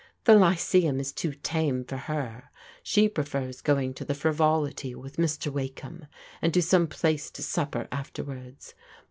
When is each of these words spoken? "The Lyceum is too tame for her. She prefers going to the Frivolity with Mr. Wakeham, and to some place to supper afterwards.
"The 0.23 0.33
Lyceum 0.35 0.99
is 0.99 1.11
too 1.13 1.31
tame 1.35 1.83
for 1.85 1.95
her. 1.97 2.49
She 2.81 3.07
prefers 3.07 3.61
going 3.61 3.93
to 3.93 4.03
the 4.03 4.15
Frivolity 4.15 4.95
with 4.95 5.17
Mr. 5.17 5.51
Wakeham, 5.53 6.07
and 6.41 6.51
to 6.55 6.61
some 6.63 6.87
place 6.87 7.29
to 7.29 7.43
supper 7.43 7.87
afterwards. 7.91 8.73